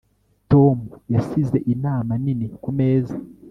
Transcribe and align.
Tom 0.51 0.77
yasize 1.13 1.57
inama 1.73 2.11
nini 2.23 2.45
kumeza 2.61 3.15